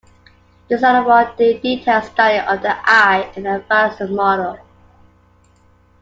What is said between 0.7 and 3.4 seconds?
allowed for detailed study of the eye